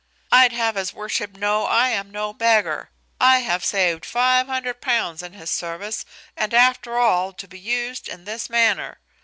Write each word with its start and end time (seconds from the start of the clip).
I'd 0.31 0.51
have 0.51 0.77
his 0.77 0.93
worship 0.95 1.37
know 1.37 1.65
I 1.67 1.89
am 1.89 2.09
no 2.09 2.33
beggar. 2.33 2.89
I 3.19 3.41
have 3.41 3.63
saved 3.63 4.03
five 4.03 4.47
hundred 4.47 4.81
pound 4.81 5.21
in 5.21 5.33
his 5.33 5.51
service, 5.51 6.05
and 6.35 6.55
after 6.55 6.97
all 6.97 7.33
to 7.33 7.47
be 7.47 7.59
used 7.59 8.07
in 8.09 8.25
this 8.25 8.49
manner. 8.49 8.97